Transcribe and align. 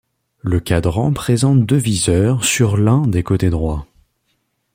Le 0.39 0.59
quadrant 0.59 1.13
présente 1.13 1.63
deux 1.63 1.77
viseurs 1.77 2.43
sur 2.43 2.75
l'un 2.75 3.05
des 3.05 3.21
côtés 3.21 3.51
droits. 3.51 3.85